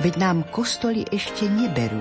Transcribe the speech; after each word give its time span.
Veď 0.00 0.16
nám 0.16 0.48
kostoly 0.48 1.04
ešte 1.04 1.44
neberú. 1.44 2.00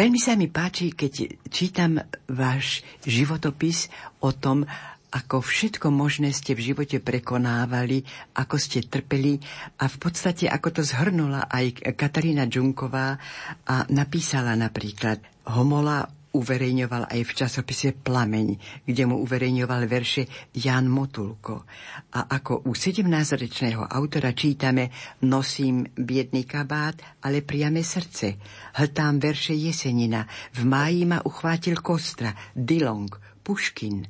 Veľmi 0.00 0.16
sa 0.16 0.32
mi 0.32 0.48
páči, 0.48 0.96
keď 0.96 1.28
čítam 1.52 2.00
váš 2.24 2.80
životopis 3.04 3.92
o 4.24 4.32
tom, 4.32 4.64
ako 5.12 5.44
všetko 5.44 5.92
možné 5.92 6.32
ste 6.32 6.56
v 6.56 6.72
živote 6.72 7.04
prekonávali, 7.04 8.00
ako 8.32 8.56
ste 8.56 8.80
trpeli 8.80 9.36
a 9.76 9.92
v 9.92 9.96
podstate 10.00 10.48
ako 10.48 10.80
to 10.80 10.82
zhrnula 10.88 11.44
aj 11.52 11.92
Katarína 12.00 12.48
Džunková 12.48 13.20
a 13.68 13.76
napísala 13.92 14.56
napríklad 14.56 15.20
Homola 15.52 16.08
uverejňoval 16.30 17.10
aj 17.10 17.20
v 17.26 17.32
časopise 17.34 17.90
Plameň, 17.90 18.48
kde 18.86 19.02
mu 19.06 19.18
uverejňoval 19.22 19.90
verše 19.90 20.26
Jan 20.54 20.86
Motulko. 20.86 21.66
A 22.14 22.30
ako 22.30 22.70
u 22.70 22.72
17-rečného 22.74 23.82
autora 23.86 24.30
čítame 24.30 24.94
Nosím 25.26 25.82
biedný 25.98 26.46
kabát, 26.46 26.98
ale 27.26 27.42
priame 27.42 27.82
srdce. 27.82 28.38
Hltám 28.78 29.18
verše 29.18 29.58
Jesenina. 29.58 30.22
V 30.54 30.62
máji 30.66 31.02
ma 31.04 31.18
uchvátil 31.26 31.82
Kostra, 31.82 32.30
Dilong, 32.54 33.10
Puškin. 33.42 34.06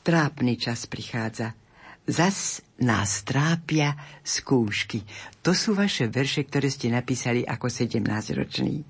Trápny 0.00 0.56
čas 0.56 0.88
prichádza. 0.88 1.52
Zas 2.10 2.64
nás 2.80 3.22
trápia 3.22 3.94
skúšky. 4.24 5.04
To 5.44 5.52
sú 5.52 5.76
vaše 5.76 6.08
verše, 6.08 6.48
ktoré 6.48 6.72
ste 6.72 6.88
napísali 6.90 7.44
ako 7.44 7.68
17-ročný. 7.70 8.89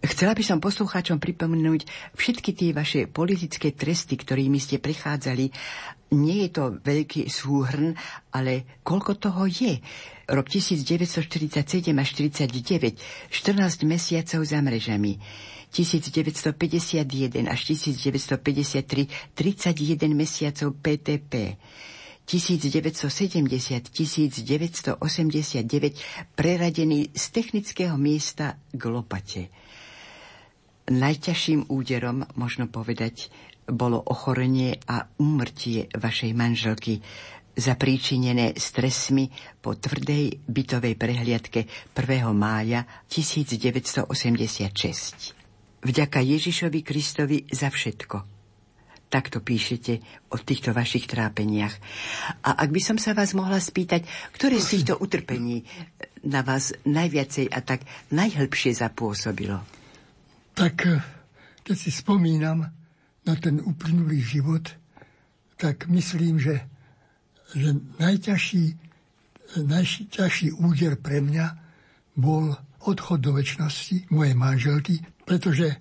Chcela 0.00 0.32
by 0.32 0.40
som 0.40 0.64
poslucháčom 0.64 1.20
pripomenúť 1.20 1.84
všetky 2.16 2.56
tie 2.56 2.72
vaše 2.72 3.04
politické 3.04 3.68
tresty, 3.76 4.16
ktorými 4.16 4.56
ste 4.56 4.80
prechádzali. 4.80 5.52
Nie 6.16 6.48
je 6.48 6.50
to 6.56 6.80
veľký 6.80 7.28
súhrn, 7.28 7.92
ale 8.32 8.80
koľko 8.80 9.20
toho 9.20 9.44
je? 9.44 9.76
Rok 10.24 10.48
1947 10.48 11.92
až 11.92 12.08
49, 12.16 12.96
14 13.28 13.84
mesiacov 13.84 14.40
za 14.40 14.58
mrežami. 14.64 15.20
1951 15.68 17.46
až 17.46 17.60
1953, 17.68 19.06
31 19.36 20.16
mesiacov 20.16 20.68
PTP. 20.80 21.60
1970, 22.24 23.90
1989 23.90 24.96
preradený 26.38 27.10
z 27.10 27.24
technického 27.34 27.98
miesta 27.98 28.54
k 28.70 28.82
lopate. 28.86 29.50
Najťažším 30.90 31.70
úderom, 31.70 32.26
možno 32.34 32.66
povedať, 32.66 33.30
bolo 33.70 34.02
ochorenie 34.02 34.82
a 34.90 35.06
úmrtie 35.22 35.86
vašej 35.94 36.34
manželky, 36.34 36.98
zapríčinené 37.54 38.58
stresmi 38.58 39.30
po 39.62 39.78
tvrdej 39.78 40.42
bytovej 40.50 40.98
prehliadke 40.98 41.70
1. 41.94 42.34
mája 42.34 42.90
1986. 43.06 44.10
Vďaka 45.86 46.18
Ježišovi 46.26 46.80
Kristovi 46.82 47.46
za 47.46 47.70
všetko. 47.70 48.16
Takto 49.10 49.42
píšete 49.42 50.02
o 50.34 50.42
týchto 50.42 50.74
vašich 50.74 51.06
trápeniach. 51.06 51.74
A 52.46 52.58
ak 52.66 52.70
by 52.74 52.82
som 52.82 52.98
sa 52.98 53.14
vás 53.14 53.30
mohla 53.34 53.62
spýtať, 53.62 54.06
ktoré 54.34 54.58
z 54.58 54.78
týchto 54.78 54.98
utrpení 54.98 55.62
na 56.26 56.42
vás 56.42 56.74
najviacej 56.82 57.46
a 57.50 57.62
tak 57.62 57.86
najhlbšie 58.10 58.74
zapôsobilo? 58.74 59.79
Tak 60.54 60.74
eh, 60.86 61.00
keď 61.64 61.76
si 61.76 61.90
spomínam 61.92 62.66
na 63.26 63.34
ten 63.36 63.60
uplynulý 63.60 64.20
život, 64.20 64.64
tak 65.60 65.86
myslím, 65.92 66.40
že, 66.40 66.64
že 67.52 67.76
najťažší, 68.00 68.64
najťažší 69.60 70.56
úder 70.56 70.96
pre 70.96 71.20
mňa 71.20 71.46
bol 72.16 72.56
odchod 72.80 73.20
do 73.20 73.36
väčšnosti 73.36 74.08
mojej 74.08 74.34
manželky, 74.34 74.94
pretože 75.28 75.76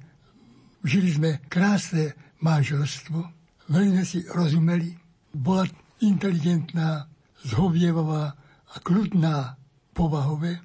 žili 0.84 1.16
sme 1.16 1.40
krásne 1.48 2.12
manželstvo, 2.44 3.24
veľmi 3.72 4.04
si 4.04 4.28
rozumeli, 4.28 5.00
bola 5.32 5.64
inteligentná, 6.04 7.08
zhovievavá 7.48 8.36
a 8.70 8.76
kľudná 8.84 9.56
povahové. 9.96 10.60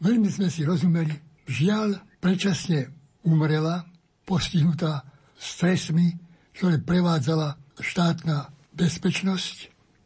Veľmi 0.00 0.28
sme 0.28 0.48
si 0.48 0.64
rozumeli. 0.64 1.12
Žiaľ, 1.48 2.00
Prečasne 2.20 2.92
umrela, 3.24 3.88
postihnutá 4.28 5.02
stresmi, 5.40 6.12
ktoré 6.52 6.76
prevádzala 6.78 7.56
štátna 7.80 8.52
bezpečnosť, 8.76 9.56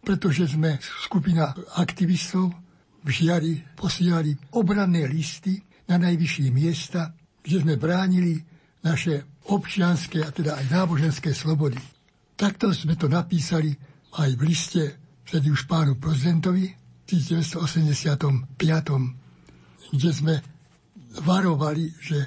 pretože 0.06 0.54
sme 0.54 0.78
skupina 0.80 1.50
aktivistov 1.74 2.54
v 3.02 3.08
Žiari 3.10 3.76
posielali 3.76 4.32
obranné 4.54 5.10
listy 5.10 5.58
na 5.90 5.98
najvyššie 5.98 6.48
miesta, 6.54 7.12
kde 7.42 7.66
sme 7.66 7.74
bránili 7.76 8.40
naše 8.80 9.42
občianské 9.50 10.24
a 10.24 10.30
teda 10.32 10.56
aj 10.56 10.70
náboženské 10.72 11.34
slobody. 11.36 11.76
Takto 12.38 12.72
sme 12.72 12.96
to 12.96 13.10
napísali 13.10 13.74
aj 14.16 14.30
v 14.38 14.42
liste 14.46 14.84
vtedy 15.26 15.50
už 15.50 15.66
pánu 15.66 15.98
prezidentovi 15.98 16.70
v 16.70 17.04
1985, 17.04 18.54
kde 19.92 20.10
sme 20.14 20.34
varovali, 21.22 21.94
že 22.00 22.18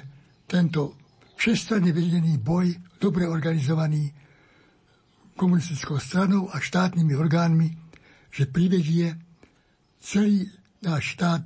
tento 0.48 0.96
všestranne 1.36 1.92
vedený 1.92 2.40
boj, 2.40 2.72
dobre 2.96 3.28
organizovaný 3.28 4.10
komunistickou 5.38 6.00
stranou 6.02 6.50
a 6.50 6.58
štátnymi 6.58 7.14
orgánmi, 7.14 7.68
že 8.32 8.50
privedie 8.50 9.14
celý 10.02 10.50
náš 10.82 11.14
štát 11.14 11.44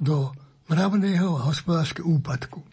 do 0.00 0.32
mravného 0.68 1.36
a 1.36 1.46
hospodárskeho 1.52 2.08
úpadku. 2.08 2.64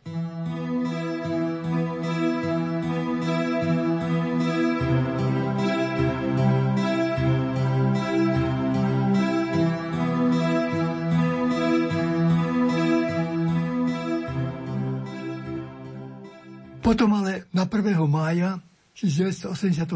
Potom 16.91 17.15
ale 17.15 17.47
na 17.55 17.63
1. 17.63 18.03
mája 18.03 18.59
1986 18.99 19.95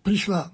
prišla 0.00 0.48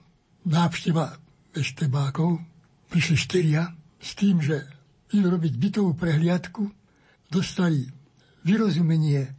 návšteva 0.51 1.15
eštebákov, 1.55 2.43
prišli 2.91 3.15
štyria 3.15 3.71
s 4.03 4.19
tým, 4.19 4.43
že 4.43 4.67
idú 5.15 5.31
robiť 5.31 5.55
bytovú 5.63 5.95
prehliadku, 5.95 6.67
dostali 7.31 7.87
vyrozumenie 8.43 9.31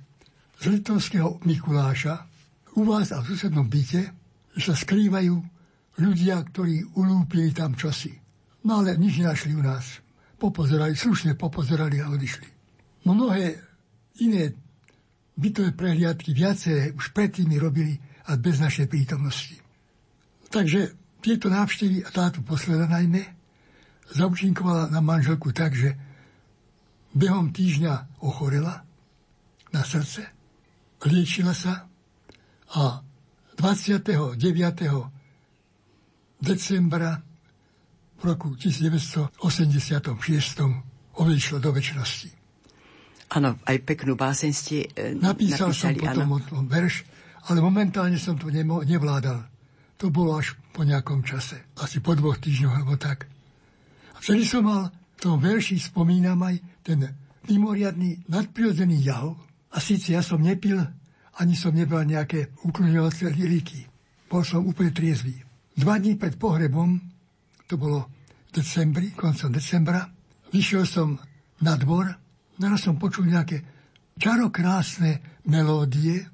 z 0.55 0.63
Litovského 0.71 1.43
Mikuláša 1.43 2.31
u 2.79 2.87
vás 2.87 3.11
a 3.11 3.19
v 3.19 3.35
susednom 3.35 3.67
byte, 3.67 4.07
že 4.55 4.63
sa 4.63 4.79
skrývajú 4.79 5.35
ľudia, 5.99 6.39
ktorí 6.47 6.95
ulúpili 6.95 7.51
tam 7.51 7.75
čosi. 7.75 8.15
No 8.63 8.79
ale 8.79 8.95
nič 8.95 9.19
nenašli 9.19 9.51
u 9.51 9.59
nás. 9.59 9.99
Popozerali, 10.39 10.95
slušne 10.95 11.35
popozerali 11.35 11.99
a 11.99 12.07
odišli. 12.07 12.47
Mnohé 13.03 13.59
iné 14.23 14.62
bytové 15.33 15.73
prehliadky 15.73 16.33
viaceré 16.33 16.93
už 16.93 17.09
predtým 17.13 17.49
robili 17.57 17.97
a 18.29 18.37
bez 18.37 18.61
našej 18.61 18.87
prítomnosti. 18.87 19.57
Takže 20.53 20.93
tieto 21.23 21.49
návštevy 21.49 22.05
a 22.05 22.09
táto 22.13 22.45
posledná 22.45 22.85
najmä 22.85 23.25
zaučinkovala 24.13 24.93
na 24.93 25.01
manželku 25.01 25.49
tak, 25.55 25.73
že 25.73 25.97
behom 27.15 27.49
týždňa 27.49 28.21
ochorela 28.21 28.85
na 29.73 29.81
srdce, 29.81 30.29
liečila 31.09 31.53
sa 31.57 31.89
a 32.73 33.01
29. 33.57 34.37
decembra 36.41 37.21
v 38.17 38.21
roku 38.23 38.53
1986 38.55 39.33
odišla 41.13 41.57
do 41.59 41.69
väčšnosti. 41.73 42.42
Áno, 43.33 43.57
aj 43.65 43.77
peknú 43.81 44.13
báseň 44.13 44.51
ste 44.53 44.85
e, 44.93 45.17
Napísal 45.17 45.73
napísali, 45.73 45.97
som 45.97 46.29
potom 46.29 46.29
áno. 46.29 46.69
verš, 46.69 47.01
ale 47.49 47.65
momentálne 47.65 48.21
som 48.21 48.37
to 48.37 48.53
nemo, 48.53 48.85
nevládal. 48.85 49.49
To 49.97 50.13
bolo 50.13 50.37
až 50.37 50.53
po 50.69 50.85
nejakom 50.85 51.25
čase, 51.25 51.73
asi 51.81 51.97
po 51.97 52.13
dvoch 52.13 52.37
týždňoch 52.37 52.75
alebo 52.77 52.93
tak. 52.93 53.25
A 54.13 54.17
vtedy 54.21 54.45
som 54.45 54.69
mal 54.69 54.93
v 54.93 55.17
tom 55.17 55.41
verši, 55.41 55.81
spomínam 55.81 56.37
aj 56.45 56.61
ten 56.85 57.09
mimoriadný 57.49 58.29
nadprirodzený 58.29 59.01
jav. 59.01 59.33
A 59.73 59.81
síce 59.81 60.13
ja 60.13 60.21
som 60.21 60.37
nepil, 60.37 60.77
ani 61.41 61.57
som 61.57 61.73
nebral 61.73 62.05
nejaké 62.05 62.53
uklňovacie 62.61 63.33
líky. 63.33 63.89
Bol 64.29 64.45
som 64.45 64.61
úplne 64.61 64.93
triezvý. 64.93 65.41
Dva 65.73 65.97
dní 65.97 66.21
pred 66.21 66.37
pohrebom, 66.37 67.01
to 67.65 67.81
bolo 67.81 68.05
v 68.53 68.61
decembri, 68.61 69.09
koncom 69.17 69.49
decembra, 69.49 70.05
vyšiel 70.53 70.85
som 70.85 71.17
na 71.65 71.73
dvor 71.73 72.22
Naraz 72.61 72.85
som 72.85 73.01
počul 73.01 73.29
nejaké 73.29 73.65
čarokrásne 74.17 75.41
melódie, 75.49 76.25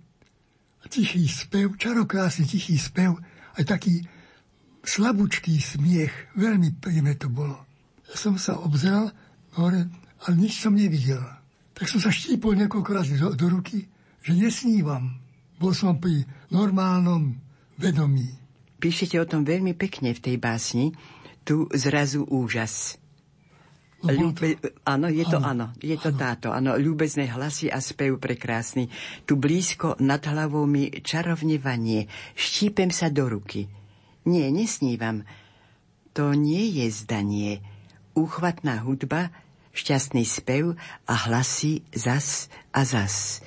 tichý 0.89 1.27
spev, 1.29 1.77
čarokrásny 1.77 2.49
tichý 2.49 2.75
spev, 2.75 3.15
aj 3.55 3.63
taký 3.67 4.03
slabúčký 4.83 5.59
smiech. 5.59 6.11
Veľmi 6.35 6.79
príjemné 6.79 7.15
to 7.15 7.29
bolo. 7.29 7.55
Ja 8.09 8.15
som 8.17 8.35
sa 8.41 8.57
obzeral 8.57 9.13
hore, 9.59 9.85
ale 10.25 10.33
nič 10.35 10.59
som 10.59 10.73
nevidel. 10.73 11.21
Tak 11.77 11.87
som 11.87 12.01
sa 12.01 12.11
štípol 12.11 12.57
niekoľko 12.59 12.91
razy 12.91 13.15
do, 13.15 13.31
do 13.37 13.47
ruky, 13.47 13.87
že 14.25 14.35
nesnívam. 14.35 15.15
Bol 15.59 15.71
som 15.75 15.99
pri 15.99 16.23
normálnom 16.51 17.35
vedomí. 17.79 18.27
Píšete 18.79 19.19
o 19.19 19.27
tom 19.27 19.43
veľmi 19.43 19.75
pekne 19.75 20.15
v 20.15 20.23
tej 20.23 20.35
básni. 20.39 20.95
Tu 21.43 21.67
zrazu 21.75 22.23
úžas. 22.27 22.95
Ľúbe, 23.99 24.63
áno, 24.87 25.11
je 25.11 25.27
to 25.27 25.43
áno, 25.43 25.75
je 25.83 25.99
to 25.99 26.15
táto. 26.15 26.55
Áno, 26.55 26.79
ľúbezné 26.79 27.27
hlasy 27.35 27.67
a 27.67 27.83
spev 27.83 28.15
prekrásny. 28.15 28.87
Tu 29.27 29.35
blízko 29.35 29.99
nad 29.99 30.23
hlavou 30.23 30.63
mi 30.63 30.87
čarovne 31.03 31.59
vanie. 31.59 32.07
Štípem 32.31 32.95
sa 32.95 33.11
do 33.11 33.27
ruky. 33.27 33.67
Nie, 34.23 34.47
nesnívam. 34.55 35.27
To 36.15 36.31
nie 36.31 36.79
je 36.79 36.87
zdanie. 36.95 37.59
Úchvatná 38.15 38.79
hudba, 38.87 39.35
šťastný 39.75 40.23
spev 40.23 40.79
a 41.03 41.13
hlasy 41.27 41.83
zas 41.91 42.47
a 42.71 42.87
zas. 42.87 43.43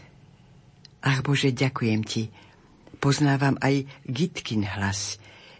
Ach 1.01 1.25
Bože, 1.25 1.49
ďakujem 1.49 2.05
Ti. 2.05 2.29
Poznávam 3.01 3.57
aj 3.59 3.89
Gitkin 4.05 4.69
hlas. 4.69 5.17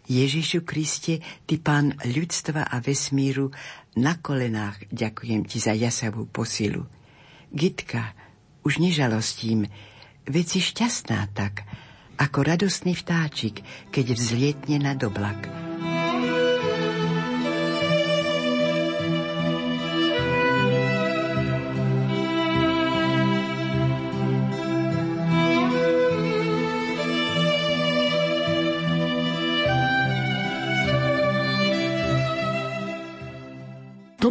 Ježišu 0.07 0.67
Kriste, 0.67 1.23
Ty 1.47 1.57
Pán 1.63 1.87
ľudstva 2.03 2.67
a 2.67 2.83
vesmíru, 2.83 3.55
na 3.97 4.17
kolenách 4.17 4.89
ďakujem 4.89 5.45
ti 5.45 5.61
za 5.61 5.77
jasavú 5.77 6.25
posilu. 6.29 6.89
Gitka, 7.53 8.17
už 8.65 8.81
nežalostím, 8.81 9.69
veď 10.25 10.45
si 10.47 10.61
šťastná 10.65 11.29
tak, 11.37 11.67
ako 12.17 12.39
radostný 12.47 12.97
vtáčik, 12.97 13.61
keď 13.91 14.17
vzlietne 14.17 14.79
na 14.81 14.95
oblak. 14.97 15.72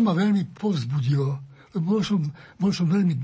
To 0.02 0.10
ma 0.10 0.18
veľmi 0.18 0.58
povzbudilo. 0.58 1.38
Bol 1.78 2.02
som, 2.02 2.26
bol 2.58 2.74
som 2.74 2.90
veľmi 2.90 3.22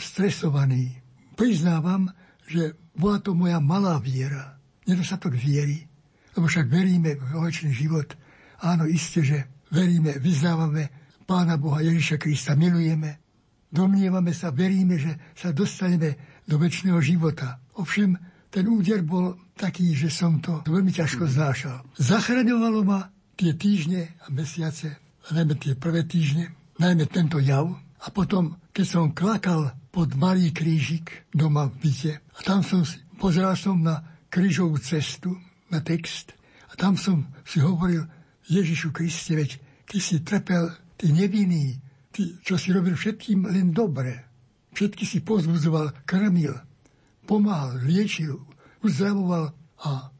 stresovaný. 0.00 0.96
Priznávam, 1.36 2.08
že 2.48 2.72
bola 2.96 3.20
to 3.20 3.36
moja 3.36 3.60
malá 3.60 4.00
viera, 4.00 4.56
nedostatok 4.88 5.36
viery, 5.36 5.84
lebo 6.32 6.48
však 6.48 6.64
veríme 6.72 7.20
v 7.20 7.44
väčší 7.44 7.76
život. 7.76 8.16
Áno, 8.64 8.88
isté, 8.88 9.20
že 9.20 9.38
veríme, 9.68 10.16
vyznávame 10.16 10.88
Pána 11.28 11.60
Boha 11.60 11.84
Ježiša 11.84 12.16
Krista, 12.16 12.56
milujeme, 12.56 13.20
domnievame 13.68 14.32
sa, 14.32 14.48
veríme, 14.48 14.96
že 14.96 15.36
sa 15.36 15.52
dostaneme 15.52 16.40
do 16.48 16.56
väčšného 16.56 17.04
života. 17.04 17.60
Ovšem, 17.76 18.16
ten 18.48 18.64
úder 18.64 19.04
bol 19.04 19.36
taký, 19.60 19.92
že 19.92 20.08
som 20.08 20.40
to 20.40 20.64
veľmi 20.64 20.88
ťažko 20.88 21.28
znášal. 21.28 21.84
Zachraňovalo 22.00 22.80
ma 22.80 23.12
tie 23.36 23.52
týždne 23.52 24.16
a 24.24 24.32
mesiace 24.32 25.03
najmä 25.32 25.56
tie 25.56 25.72
prvé 25.78 26.04
týždne, 26.04 26.52
najmä 26.76 27.08
tento 27.08 27.40
jav. 27.40 27.72
A 28.04 28.12
potom, 28.12 28.60
keď 28.76 28.84
som 28.84 29.16
klakal 29.16 29.72
pod 29.88 30.12
malý 30.18 30.52
krížik 30.52 31.24
doma 31.32 31.72
v 31.72 31.88
byte, 31.88 32.12
a 32.20 32.38
tam 32.44 32.60
som 32.60 32.84
si, 32.84 33.00
pozeral 33.16 33.56
som 33.56 33.80
na 33.80 34.04
krížovú 34.28 34.76
cestu, 34.76 35.32
na 35.72 35.80
text, 35.80 36.36
a 36.68 36.76
tam 36.76 36.98
som 36.98 37.24
si 37.46 37.62
hovoril, 37.62 38.04
Ježišu 38.44 38.92
Kriste, 38.92 39.38
veď 39.38 39.56
ty 39.88 40.02
si 40.02 40.20
trpel, 40.20 40.68
ty 41.00 41.08
nevinný, 41.08 41.80
ty, 42.12 42.36
čo 42.44 42.60
si 42.60 42.76
robil 42.76 42.92
všetkým 42.92 43.48
len 43.48 43.72
dobre. 43.72 44.20
Všetky 44.76 45.06
si 45.08 45.24
pozbudzoval, 45.24 46.04
krmil, 46.04 46.52
pomáhal, 47.24 47.80
liečil, 47.80 48.42
uzdravoval 48.84 49.54
a 49.80 50.12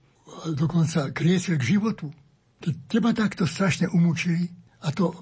dokonca 0.57 1.13
kriesil 1.13 1.61
k 1.61 1.77
životu. 1.77 2.09
Teba 2.89 3.13
takto 3.13 3.45
strašne 3.45 3.93
umúčili, 3.93 4.49
a 4.85 4.89
to 4.93 5.17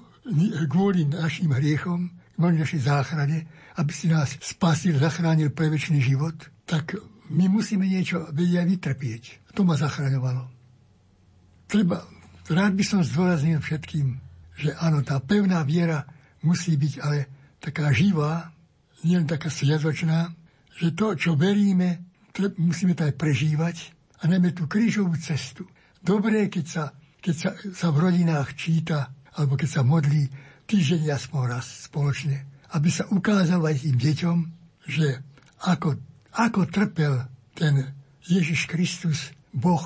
kvôli 0.67 1.07
našim 1.07 1.51
hriechom, 1.55 2.11
kvôli 2.35 2.59
našej 2.59 2.81
záchrane, 2.83 3.47
aby 3.79 3.91
si 3.95 4.11
nás 4.11 4.35
spasil, 4.43 4.99
zachránil 4.99 5.55
pre 5.55 5.71
väčší 5.71 6.03
život, 6.03 6.35
tak 6.67 6.99
my 7.31 7.47
musíme 7.47 7.87
niečo 7.87 8.27
vedieť 8.35 8.57
aj 8.59 8.67
vytrpieť. 8.67 9.23
To 9.55 9.63
ma 9.63 9.79
zachraňovalo. 9.79 10.43
Treba, 11.71 12.05
rád 12.51 12.73
by 12.75 12.83
som 12.83 13.01
zdôraznil 13.01 13.63
všetkým, 13.63 14.19
že 14.59 14.75
áno, 14.77 15.01
tá 15.01 15.17
pevná 15.23 15.63
viera 15.65 16.05
musí 16.45 16.77
byť 16.77 16.93
ale 17.01 17.19
taká 17.57 17.89
živá, 17.95 18.53
nie 19.01 19.17
len 19.17 19.27
taká 19.27 19.49
sviatočná, 19.49 20.31
že 20.77 20.93
to, 20.93 21.15
čo 21.15 21.39
veríme, 21.39 22.03
to 22.35 22.49
musíme 22.59 22.93
to 22.93 23.07
aj 23.07 23.13
prežívať 23.15 23.75
a 24.21 24.29
najmä 24.29 24.53
tú 24.53 24.65
krížovú 24.67 25.15
cestu. 25.17 25.67
Dobré, 26.03 26.51
keď 26.51 26.65
sa, 26.65 26.83
keď 27.23 27.35
sa, 27.35 27.49
sa 27.71 27.87
v 27.89 27.97
rodinách 28.09 28.55
číta, 28.59 29.11
alebo 29.37 29.57
keď 29.57 29.69
sa 29.69 29.81
modlí 29.81 30.29
týždeň 30.69 31.13
aspoň 31.13 31.41
raz 31.49 31.89
spoločne, 31.89 32.45
aby 32.73 32.89
sa 32.89 33.09
ukázalo 33.09 33.69
aj 33.69 33.85
tým 33.85 33.97
deťom, 33.97 34.37
že 34.89 35.21
ako, 35.63 35.97
ako 36.35 36.61
trpel 36.69 37.27
ten 37.53 37.93
Ježiš 38.25 38.65
Kristus, 38.65 39.31
Boh. 39.53 39.85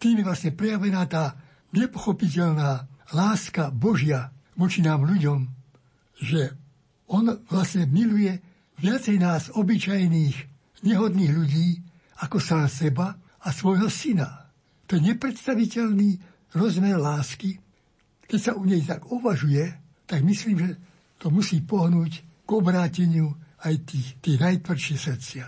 Tým 0.00 0.20
je 0.20 0.26
vlastne 0.26 0.52
prejavená 0.56 1.06
tá 1.06 1.38
nepochopiteľná 1.70 2.88
láska 3.14 3.70
Božia 3.70 4.34
voči 4.58 4.82
nám 4.82 5.06
ľuďom, 5.06 5.46
že 6.18 6.52
on 7.10 7.26
vlastne 7.48 7.86
miluje 7.86 8.38
viacej 8.80 9.16
nás, 9.20 9.52
obyčajných, 9.54 10.36
nehodných 10.82 11.32
ľudí, 11.32 11.68
ako 12.20 12.36
sám 12.40 12.66
seba 12.68 13.16
a 13.40 13.48
svojho 13.52 13.88
syna. 13.88 14.52
To 14.88 14.98
je 14.98 15.14
nepredstaviteľný 15.14 16.20
rozmer 16.56 16.96
lásky. 16.98 17.60
Keď 18.30 18.38
sa 18.38 18.54
u 18.54 18.62
nej 18.62 18.78
tak 18.86 19.10
uvažuje, 19.10 19.74
tak 20.06 20.22
myslím, 20.22 20.62
že 20.62 20.70
to 21.18 21.34
musí 21.34 21.58
pohnúť 21.66 22.22
k 22.46 22.50
obráteniu 22.54 23.34
aj 23.66 23.74
tých, 23.82 24.06
tých 24.22 24.38
najtvrdších 24.38 25.00
srdcia. 25.02 25.46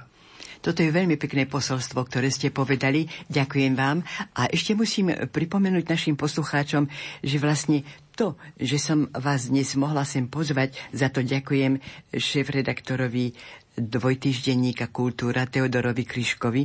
Toto 0.63 0.79
je 0.79 0.95
veľmi 0.95 1.19
pekné 1.19 1.51
posolstvo, 1.51 2.07
ktoré 2.07 2.31
ste 2.31 2.55
povedali. 2.55 3.11
Ďakujem 3.27 3.75
vám. 3.75 4.07
A 4.39 4.47
ešte 4.47 4.79
musím 4.79 5.11
pripomenúť 5.11 5.91
našim 5.91 6.15
poslucháčom, 6.15 6.87
že 7.19 7.43
vlastne 7.43 7.83
to, 8.15 8.39
že 8.59 8.79
som 8.79 9.11
vás 9.11 9.51
dnes 9.51 9.75
mohla 9.75 10.07
sem 10.07 10.31
pozvať, 10.31 10.79
za 10.95 11.11
to 11.11 11.27
ďakujem 11.27 11.83
šéf-redaktorovi 12.15 13.35
dvojtýždenníka 13.75 14.91
Kultúra 14.95 15.51
Teodorovi 15.51 16.07
Kryškovi, 16.07 16.63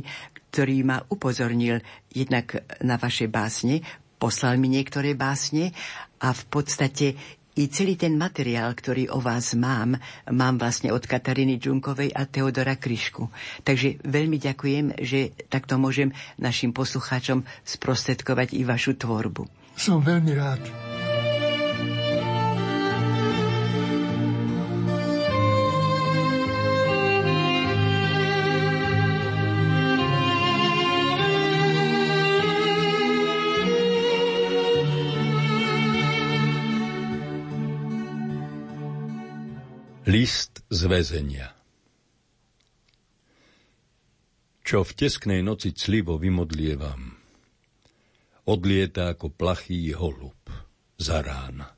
ktorý 0.50 0.76
ma 0.86 1.02
upozornil 1.10 1.82
jednak 2.14 2.62
na 2.86 3.02
vaše 3.02 3.26
básne, 3.26 3.82
poslal 4.18 4.58
mi 4.58 4.68
niektoré 4.68 5.14
básne 5.14 5.72
a 6.18 6.34
v 6.34 6.42
podstate 6.50 7.14
i 7.58 7.66
celý 7.66 7.98
ten 7.98 8.14
materiál, 8.14 8.70
ktorý 8.70 9.10
o 9.10 9.18
vás 9.18 9.58
mám, 9.58 9.98
mám 10.30 10.54
vlastne 10.62 10.94
od 10.94 11.02
Kataríny 11.02 11.58
Džunkovej 11.58 12.14
a 12.14 12.22
Teodora 12.22 12.78
Kryšku. 12.78 13.26
Takže 13.66 13.98
veľmi 14.06 14.38
ďakujem, 14.38 15.02
že 15.02 15.34
takto 15.50 15.74
môžem 15.74 16.14
našim 16.38 16.70
poslucháčom 16.70 17.42
sprostredkovať 17.66 18.54
i 18.54 18.62
vašu 18.62 18.94
tvorbu. 18.94 19.50
Som 19.74 20.06
veľmi 20.06 20.32
rád. 20.38 20.62
List 40.08 40.64
z 40.72 40.88
väzenia 40.88 41.52
Čo 44.64 44.80
v 44.80 44.90
tesknej 44.96 45.44
noci 45.44 45.76
clivo 45.76 46.16
vymodlievam, 46.16 47.12
odlieta 48.48 49.12
ako 49.12 49.36
plachý 49.36 49.92
holub 49.92 50.48
za 50.96 51.20
rána. 51.20 51.76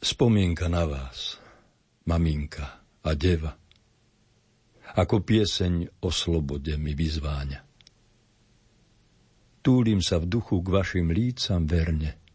Spomienka 0.00 0.72
na 0.72 0.88
vás, 0.88 1.36
maminka 2.08 2.80
a 3.04 3.12
deva, 3.12 3.52
ako 4.96 5.20
pieseň 5.20 6.00
o 6.00 6.08
slobode 6.08 6.80
mi 6.80 6.96
vyzváňa. 6.96 7.60
Túlim 9.60 10.00
sa 10.00 10.16
v 10.16 10.32
duchu 10.32 10.64
k 10.64 10.68
vašim 10.72 11.12
lícam 11.12 11.68
verne– 11.68 12.16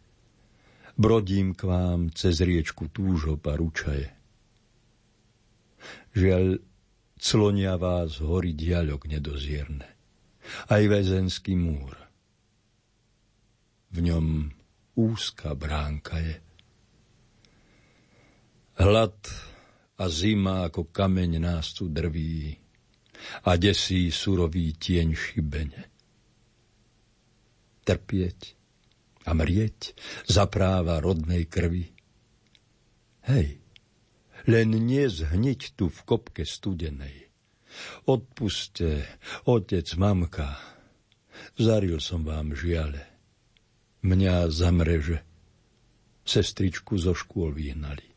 Brodím 1.02 1.58
k 1.58 1.66
vám 1.66 2.14
cez 2.14 2.46
riečku 2.46 2.94
túžob 2.94 3.42
a 3.50 3.58
ručaje. 3.58 4.14
Žiaľ, 6.14 6.62
clonia 7.18 7.74
vás 7.82 8.22
hory 8.22 8.54
diaľok 8.54 9.10
nedozierne. 9.10 9.90
Aj 10.70 10.84
väzenský 10.86 11.58
múr. 11.58 11.98
V 13.90 13.98
ňom 13.98 14.54
úzka 14.94 15.58
bránka 15.58 16.22
je. 16.22 16.38
Hlad 18.78 19.18
a 19.98 20.06
zima 20.06 20.70
ako 20.70 20.94
kameň 20.94 21.42
nás 21.42 21.74
tu 21.74 21.90
drví 21.90 22.62
a 23.50 23.58
desí 23.58 24.14
surový 24.14 24.78
tieň 24.78 25.18
šibene. 25.18 25.82
Trpieť 27.90 28.61
a 29.26 29.32
mrieť 29.32 29.94
za 30.26 30.50
práva 30.50 30.98
rodnej 30.98 31.46
krvi. 31.46 31.94
Hej, 33.30 33.62
len 34.50 34.70
nie 34.74 35.06
zhniť 35.06 35.78
tu 35.78 35.94
v 35.94 36.00
kopke 36.06 36.42
studenej. 36.42 37.30
Odpuste, 38.10 39.06
otec, 39.46 39.88
mamka, 39.96 40.58
zaril 41.56 42.02
som 42.02 42.26
vám 42.26 42.58
žiale. 42.58 43.06
Mňa 44.02 44.50
za 44.50 44.74
mreže, 44.74 45.22
sestričku 46.26 46.98
zo 46.98 47.14
škôl 47.14 47.54
vyhnali. 47.54 48.10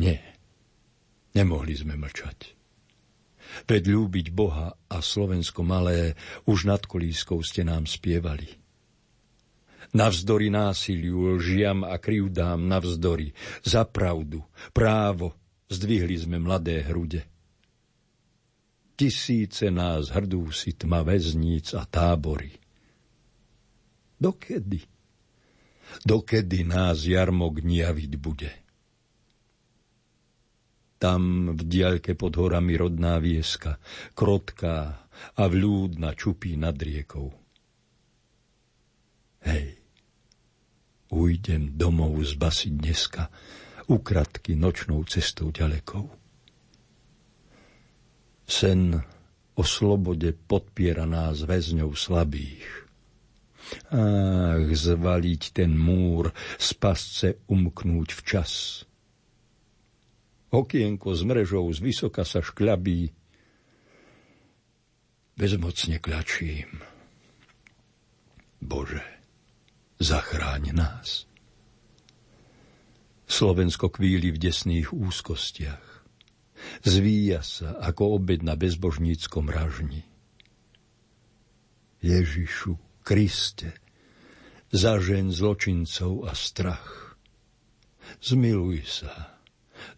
Nie, 0.00 0.20
nemohli 1.36 1.76
sme 1.76 1.96
mlčať. 2.00 2.55
Veď 3.66 3.94
ľúbiť 3.94 4.34
Boha 4.34 4.74
a 4.86 4.96
Slovensko 5.00 5.62
malé 5.62 6.18
už 6.46 6.66
nad 6.68 6.82
kolískou 6.84 7.40
ste 7.40 7.62
nám 7.64 7.88
spievali. 7.88 8.46
Navzdory 9.94 10.50
násiliu, 10.50 11.38
lžiam 11.38 11.86
a 11.86 11.96
krivdám 11.96 12.66
navzdory, 12.66 13.30
za 13.62 13.86
pravdu, 13.86 14.42
právo, 14.74 15.32
zdvihli 15.70 16.18
sme 16.18 16.42
mladé 16.42 16.82
hrude. 16.82 17.22
Tisíce 18.96 19.68
nás 19.68 20.08
hrdú 20.08 20.48
si 20.50 20.72
tma 20.72 21.04
väzníc 21.04 21.76
a 21.76 21.84
tábory. 21.84 22.56
Dokedy? 24.16 24.80
Dokedy 26.02 26.64
nás 26.64 27.04
jarmok 27.04 27.60
niaviť 27.60 28.12
bude? 28.16 28.65
Tam 30.96 31.52
v 31.52 31.60
diaľke 31.60 32.16
pod 32.16 32.40
horami 32.40 32.72
rodná 32.80 33.20
vieska, 33.20 33.76
krotká 34.16 35.04
a 35.36 35.42
vľúdna 35.44 36.16
čupí 36.16 36.56
nad 36.56 36.72
riekou. 36.72 37.28
Hej, 39.44 39.76
ujdem 41.12 41.76
domov 41.76 42.16
zbasiť 42.24 42.72
dneska, 42.72 43.28
ukradky 43.92 44.56
nočnou 44.56 45.04
cestou 45.04 45.52
ďalekou. 45.52 46.08
Sen 48.48 48.96
o 49.56 49.62
slobode 49.62 50.32
podpiera 50.32 51.04
nás 51.04 51.44
väzňov 51.44 51.92
slabých. 51.92 52.88
Ach, 53.92 54.64
zvaliť 54.64 55.42
ten 55.52 55.76
múr, 55.76 56.32
z 56.56 56.68
pasce 56.80 57.28
umknúť 57.52 58.08
včas– 58.16 58.52
Okienko 60.54 61.10
s 61.10 61.22
mrežou 61.26 61.66
z 61.74 61.82
vysoka 61.82 62.22
sa 62.22 62.38
škľabí. 62.38 63.10
Bezmocne 65.36 65.98
kľačím. 65.98 66.80
Bože, 68.62 69.04
zachráň 69.98 70.72
nás. 70.72 71.26
Slovensko 73.26 73.90
kvíli 73.90 74.30
v 74.32 74.38
desných 74.38 74.94
úzkostiach. 74.94 75.84
Zvíja 76.86 77.42
sa 77.44 77.76
ako 77.82 78.22
obed 78.22 78.40
na 78.40 78.56
bezbožníckom 78.56 79.50
ražni. 79.50 80.06
Ježišu, 82.00 82.78
Kriste, 83.02 83.76
zažen 84.70 85.34
zločincov 85.34 86.26
a 86.26 86.32
strach. 86.38 87.18
Zmiluj 88.22 88.86
sa 88.86 89.35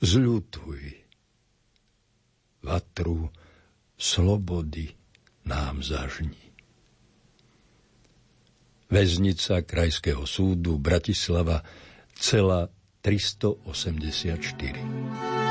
zľutuj. 0.01 0.83
Vatru 2.63 3.31
slobody 3.95 4.93
nám 5.49 5.81
zažni. 5.81 6.37
Väznica 8.89 9.61
Krajského 9.65 10.25
súdu 10.25 10.81
Bratislava, 10.81 11.61
celá 12.17 12.73
384. 13.05 15.48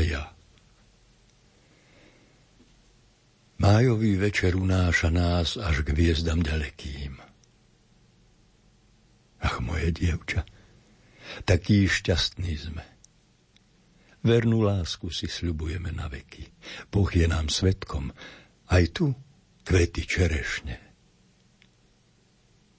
mája. 0.00 0.32
Májový 3.60 4.16
večer 4.16 4.56
unáša 4.56 5.12
nás 5.12 5.60
až 5.60 5.84
k 5.84 5.92
hviezdam 5.92 6.40
ďalekým. 6.40 7.20
Ach, 9.44 9.60
moje 9.60 9.92
dievča, 9.92 10.48
taký 11.44 11.84
šťastný 11.84 12.52
sme. 12.56 12.84
Vernú 14.24 14.64
lásku 14.64 15.12
si 15.12 15.28
sľubujeme 15.28 15.92
na 15.92 16.08
veky. 16.08 16.48
Boh 16.88 17.08
je 17.12 17.28
nám 17.28 17.52
svetkom. 17.52 18.16
Aj 18.72 18.84
tu 18.88 19.12
kvety 19.68 20.08
čerešne. 20.08 20.80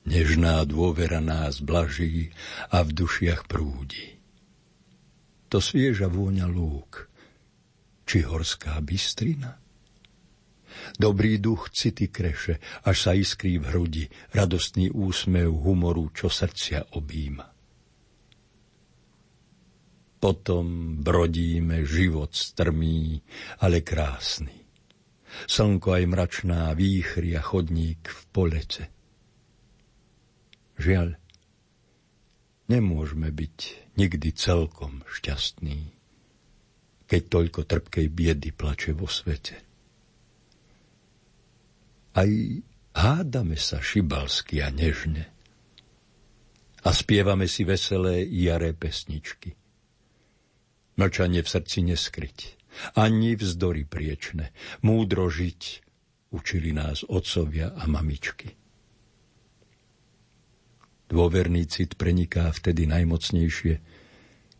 Nežná 0.09 0.65
dôvera 0.65 1.21
nás 1.21 1.61
blaží 1.61 2.33
a 2.73 2.81
v 2.81 2.89
dušiach 2.89 3.45
prúdi. 3.45 4.17
To 5.53 5.61
svieža 5.61 6.09
vôňa 6.09 6.49
lúk, 6.49 7.10
či 8.11 8.27
horská 8.27 8.75
bystrina? 8.83 9.55
Dobrý 10.99 11.39
duch 11.39 11.71
city 11.71 12.11
kreše, 12.11 12.59
až 12.83 12.97
sa 12.99 13.15
iskrí 13.15 13.55
v 13.55 13.71
hrudi, 13.71 14.05
radostný 14.35 14.91
úsmev 14.91 15.47
humoru, 15.47 16.11
čo 16.11 16.27
srdcia 16.27 16.91
objíma. 16.91 17.47
Potom 20.19 20.99
brodíme 20.99 21.87
život 21.87 22.35
strmý, 22.35 23.23
ale 23.63 23.79
krásny. 23.79 24.59
Slnko 25.47 25.95
aj 25.95 26.03
mračná 26.11 26.75
výchry 26.75 27.39
a 27.39 27.41
chodník 27.41 28.11
v 28.11 28.21
polece. 28.35 28.83
Žiaľ, 30.75 31.15
nemôžeme 32.67 33.31
byť 33.31 33.57
nikdy 33.95 34.29
celkom 34.35 35.07
šťastní, 35.07 36.00
keď 37.11 37.21
toľko 37.27 37.67
trpkej 37.67 38.07
biedy 38.07 38.55
plače 38.55 38.95
vo 38.95 39.03
svete. 39.03 39.59
Aj 42.15 42.31
hádame 42.95 43.59
sa 43.59 43.83
šibalsky 43.83 44.63
a 44.63 44.71
nežne 44.71 45.27
a 46.81 46.89
spievame 46.95 47.51
si 47.51 47.67
veselé 47.67 48.23
jaré 48.23 48.71
pesničky. 48.71 49.59
Mlčanie 50.95 51.43
v 51.43 51.51
srdci 51.51 51.83
neskryť, 51.83 52.39
ani 52.95 53.35
vzdory 53.35 53.83
priečne. 53.83 54.55
Múdro 54.79 55.27
žiť 55.27 55.83
učili 56.31 56.71
nás 56.71 57.03
otcovia 57.03 57.75
a 57.75 57.91
mamičky. 57.91 58.55
Dôverný 61.11 61.67
cit 61.67 61.99
preniká 61.99 62.47
vtedy 62.55 62.87
najmocnejšie, 62.87 63.90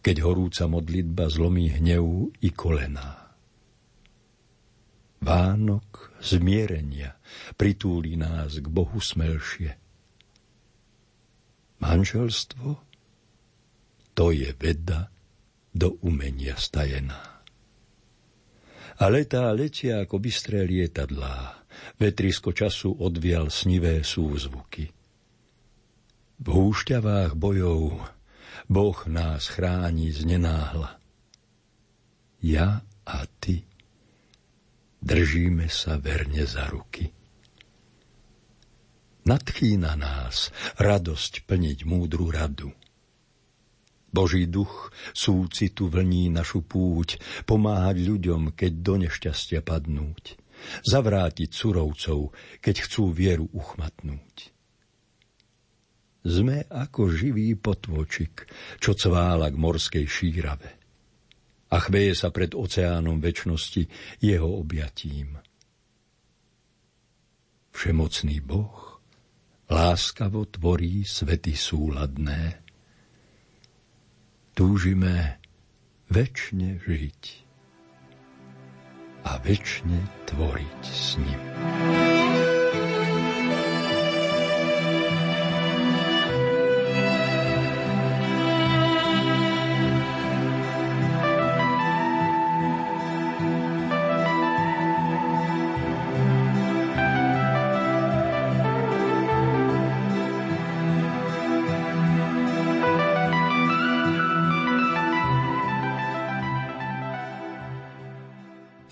keď 0.01 0.15
horúca 0.25 0.65
modlitba 0.65 1.29
zlomí 1.29 1.77
hnev 1.77 2.33
i 2.41 2.49
kolená. 2.49 3.31
Vánok 5.21 6.17
zmierenia 6.17 7.13
pritúli 7.53 8.17
nás 8.17 8.57
k 8.57 8.65
Bohu 8.65 8.97
smelšie. 8.97 9.77
Manželstvo 11.77 12.91
to 14.17 14.33
je 14.33 14.49
veda 14.57 15.13
do 15.71 15.97
umenia 16.01 16.57
stajená. 16.57 17.45
A 19.01 19.03
letá 19.09 19.49
letia 19.55 20.05
ako 20.05 20.21
bystré 20.21 20.61
lietadlá, 20.61 21.65
vetrisko 21.97 22.53
času 22.53 23.01
odvial 23.01 23.49
snivé 23.49 24.05
súzvuky. 24.05 24.93
V 26.41 26.47
húšťavách 26.49 27.33
bojov 27.33 27.97
Boh 28.71 28.95
nás 29.11 29.51
chráni 29.51 30.15
z 30.15 30.23
nenáhla. 30.23 30.95
Ja 32.39 32.79
a 33.03 33.17
ty 33.43 33.67
držíme 35.03 35.67
sa 35.67 35.99
verne 35.99 36.47
za 36.47 36.71
ruky. 36.71 37.11
Nadchýna 39.27 39.99
nás 39.99 40.55
radosť 40.79 41.43
plniť 41.43 41.83
múdru 41.83 42.31
radu– 42.31 42.71
Boží 44.11 44.43
duch 44.43 44.91
súcitu 45.15 45.87
vlní 45.87 46.27
našu 46.35 46.67
púť, 46.67 47.15
pomáhať 47.47 48.03
ľuďom, 48.03 48.51
keď 48.51 48.71
do 48.83 48.95
nešťastia 49.07 49.63
padnúť, 49.63 50.35
zavrátiť 50.83 51.47
surovcov, 51.47 52.35
keď 52.59 52.75
chcú 52.83 53.15
vieru 53.15 53.47
uchmatnúť. 53.55 54.51
Sme 56.21 56.69
ako 56.69 57.09
živý 57.09 57.57
potvočik, 57.57 58.45
čo 58.77 58.93
cvála 58.93 59.49
k 59.49 59.57
morskej 59.57 60.05
šírave 60.05 60.81
a 61.71 61.77
chveje 61.79 62.13
sa 62.13 62.29
pred 62.29 62.51
oceánom 62.51 63.23
väčšnosti 63.23 63.87
jeho 64.19 64.49
objatím. 64.59 65.39
Všemocný 67.71 68.43
Boh 68.43 68.99
láskavo 69.71 70.43
tvorí 70.51 71.07
svety 71.07 71.55
súladné, 71.55 72.59
túžime 74.51 75.39
väčšine 76.11 76.83
žiť 76.83 77.21
a 79.23 79.39
väčšine 79.39 79.99
tvoriť 80.27 80.83
s 80.83 81.15
ním. 81.23 82.30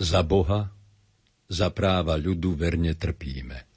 Za 0.10 0.26
Boha, 0.26 0.74
za 1.45 1.69
práva 1.69 2.17
ľudu 2.17 2.56
verne 2.56 2.91
trpíme. 2.91 3.69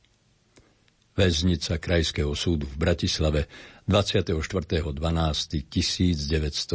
Väznica 1.12 1.76
Krajského 1.76 2.32
súdu 2.32 2.64
v 2.64 2.76
Bratislave 2.78 3.52
24.12.1947 3.84 6.72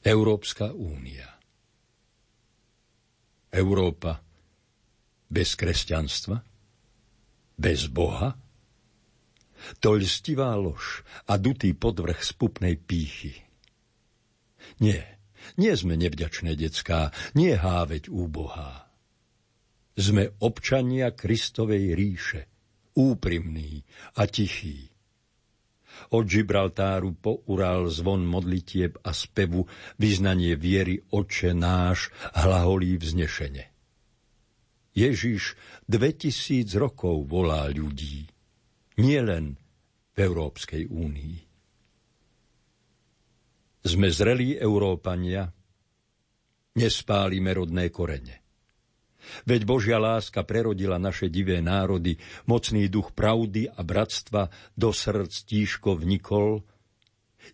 Európska 0.00 0.72
únia 0.72 1.28
Európa 3.52 4.24
bez 5.28 5.52
kresťanstva? 5.52 6.40
Bez 7.52 7.84
Boha? 7.86 8.32
To 9.76 9.92
lstivá 9.92 10.56
lož 10.56 11.04
a 11.28 11.36
dutý 11.36 11.76
podvrh 11.76 12.16
spupnej 12.16 12.80
pýchy. 12.80 13.36
Nie, 14.80 15.19
nie 15.56 15.74
sme 15.74 15.98
nevďačné 15.98 16.54
decká, 16.54 17.10
nie 17.34 17.56
háveť 17.56 18.12
úbohá. 18.12 18.90
Sme 19.98 20.32
občania 20.38 21.10
Kristovej 21.10 21.96
ríše, 21.98 22.46
úprimní 22.94 23.82
a 24.16 24.26
tichí. 24.30 24.90
Od 26.14 26.24
Gibraltáru 26.24 27.12
po 27.18 27.44
Ural 27.50 27.90
zvon 27.92 28.24
modlitieb 28.24 28.96
a 29.04 29.12
spevu 29.12 29.68
vyznanie 30.00 30.56
viery 30.56 30.96
Oče 31.12 31.52
náš 31.52 32.08
hlaholí 32.32 32.96
vznešene. 32.96 33.68
Ježiš 34.96 35.54
2000 35.86 36.66
rokov 36.80 37.28
volá 37.30 37.68
ľudí, 37.70 38.26
nielen 38.98 39.54
v 40.14 40.18
Európskej 40.18 40.90
únii. 40.90 41.49
Sme 43.90 44.06
zrelí 44.06 44.54
Európania, 44.54 45.50
nespálime 46.78 47.50
rodné 47.50 47.90
korene. 47.90 48.38
Veď 49.42 49.66
Božia 49.66 49.98
láska 49.98 50.46
prerodila 50.46 50.94
naše 50.94 51.26
divé 51.26 51.58
národy, 51.58 52.14
mocný 52.46 52.86
duch 52.86 53.10
pravdy 53.10 53.66
a 53.66 53.82
bratstva 53.82 54.46
do 54.78 54.94
srdc 54.94 55.34
tížko 55.42 55.98
vnikol 55.98 56.62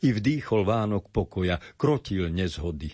i 0.05 0.13
vdýchol 0.13 0.69
Vánok 0.69 1.09
pokoja, 1.09 1.57
krotil 1.81 2.29
nezhody. 2.29 2.93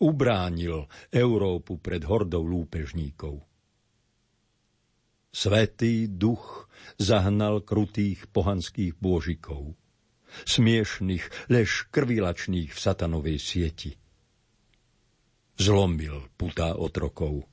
Ubránil 0.00 0.88
Európu 1.12 1.76
pred 1.76 2.08
hordou 2.08 2.40
lúpežníkov. 2.40 3.44
Svetý 5.28 6.08
duch 6.08 6.72
zahnal 6.96 7.60
krutých 7.60 8.24
pohanských 8.32 8.96
bôžikov 8.96 9.76
smiešných, 10.44 11.48
lež 11.48 11.88
krvilačných 11.88 12.70
v 12.74 12.78
satanovej 12.78 13.38
sieti. 13.40 13.92
Zlomil 15.56 16.28
putá 16.36 16.76
otrokov. 16.76 17.48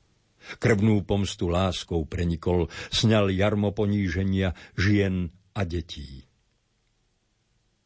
Krvnú 0.60 1.08
pomstu 1.08 1.48
láskou 1.48 2.04
prenikol, 2.04 2.67
sňal 2.91 3.32
jarmo 3.32 3.72
poníženia 3.72 4.52
žien 4.76 5.32
a 5.56 5.63
detí. 5.63 6.28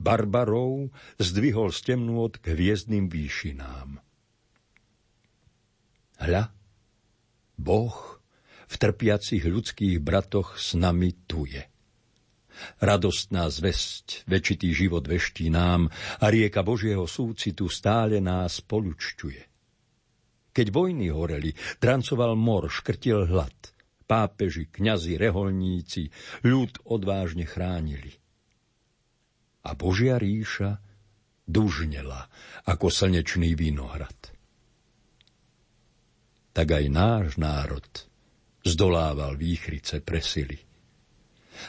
Barbarov 0.01 0.89
zdvihol 1.21 1.69
z 1.69 1.93
temnôt 1.93 2.33
k 2.33 2.57
hviezdnym 2.57 3.13
výšinám. 3.13 4.01
Hľa, 6.17 6.49
Boh 7.62 8.17
v 8.67 8.75
trpiacich 8.77 9.45
ľudských 9.45 10.01
bratoch 10.01 10.57
s 10.57 10.73
nami 10.73 11.13
tu 11.29 11.45
je. 11.45 11.62
Radostná 12.81 13.47
zväzť, 13.47 14.27
väčitý 14.29 14.73
život 14.73 15.05
veští 15.05 15.49
nám 15.49 15.89
a 16.21 16.25
rieka 16.27 16.61
Božieho 16.61 17.05
súcitu 17.05 17.69
stále 17.71 18.19
nás 18.21 18.61
polučťuje. 18.65 19.41
Keď 20.51 20.67
vojny 20.73 21.13
horeli, 21.13 21.53
drancoval 21.77 22.33
mor, 22.33 22.65
škrtil 22.65 23.29
hlad. 23.29 23.53
Pápeži, 24.07 24.71
kňazi, 24.71 25.19
reholníci, 25.19 26.09
ľud 26.47 26.87
odvážne 26.87 27.43
chránili. 27.43 28.15
A 29.67 29.75
Božia 29.75 30.15
ríša 30.15 30.79
dužnela 31.47 32.27
ako 32.67 32.87
slnečný 32.87 33.55
vinohrad. 33.55 34.15
Tak 36.51 36.67
aj 36.73 36.85
náš 36.89 37.37
národ 37.37 37.85
zdolával 38.67 39.39
výchrice 39.39 40.03
presily. 40.03 40.66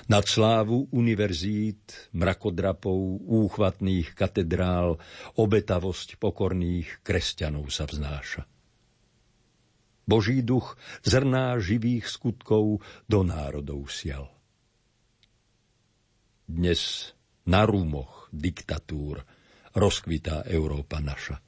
Nad 0.08 0.24
slávu 0.24 0.88
univerzít, 0.94 2.12
mrakodrapov, 2.16 3.24
úchvatných 3.24 4.16
katedrál, 4.16 4.96
obetavosť 5.36 6.16
pokorných 6.16 7.04
kresťanov 7.04 7.68
sa 7.68 7.84
vznáša. 7.84 8.46
Boží 10.08 10.40
duch 10.40 10.80
zrná 11.04 11.60
živých 11.60 12.08
skutkov 12.08 12.80
do 13.04 13.20
národov 13.20 13.92
sial. 13.92 14.32
Dnes 16.48 17.12
na 17.44 17.68
rúmoch 17.68 18.32
diktatúr 18.32 19.20
rozkvitá 19.76 20.48
Európa 20.48 21.04
naša. 21.04 21.44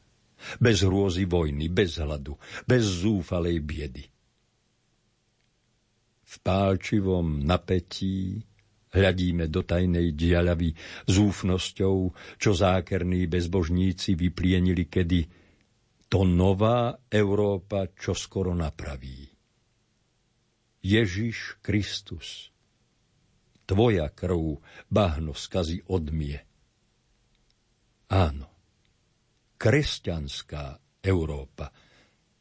Bez 0.60 0.84
hrôzy 0.84 1.24
vojny, 1.24 1.72
bez 1.72 1.96
hladu, 1.96 2.36
bez 2.68 2.84
zúfalej 2.84 3.64
biedy 3.64 4.09
v 6.30 6.34
pálčivom 6.46 7.42
napätí 7.42 8.38
hľadíme 8.94 9.50
do 9.50 9.66
tajnej 9.66 10.14
diaľavy 10.14 10.74
s 11.06 11.14
úfnosťou, 11.18 11.96
čo 12.38 12.50
zákerní 12.54 13.26
bezbožníci 13.26 14.14
vyplienili 14.14 14.86
kedy. 14.86 15.26
To 16.10 16.26
nová 16.26 16.98
Európa 17.06 17.90
čo 17.94 18.14
skoro 18.14 18.54
napraví. 18.54 19.30
Ježiš 20.80 21.60
Kristus, 21.62 22.50
tvoja 23.66 24.10
krv 24.10 24.58
bahno 24.90 25.34
skazy 25.34 25.86
odmie. 25.86 26.40
Áno, 28.10 28.48
kresťanská 29.54 30.82
Európa, 31.04 31.70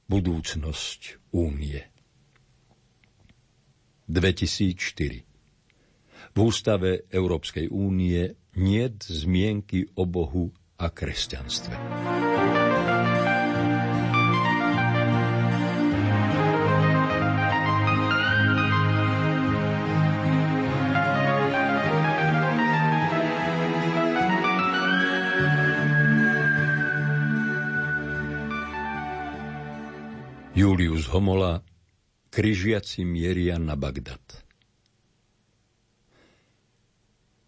budúcnosť 0.10 1.30
únie. 1.38 1.99
2004. 4.10 6.34
V 6.34 6.38
ústave 6.42 7.06
Európskej 7.14 7.70
únie 7.70 8.34
nie 8.58 8.86
zmienky 8.98 9.86
o 9.94 10.10
Bohu 10.10 10.50
a 10.82 10.90
kresťanstve. 10.90 11.78
Julius 30.60 31.08
Homola 31.08 31.69
križiaci 32.40 33.04
mieria 33.04 33.60
na 33.60 33.76
Bagdad. 33.76 34.24